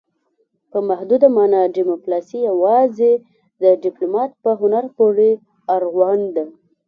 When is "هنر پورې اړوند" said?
4.61-6.25